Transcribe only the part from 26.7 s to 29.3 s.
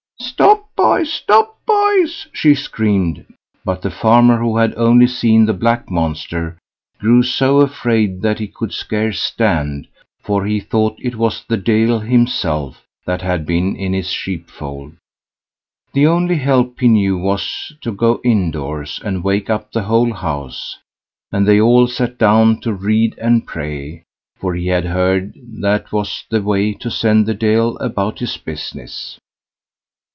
to send the Deil about his business.